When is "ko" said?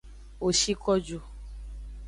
0.81-0.91